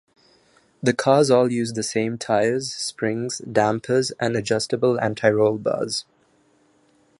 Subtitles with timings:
[0.81, 6.05] The cars all use the same tires, springs, dampers, and adjustable anti-roll bars.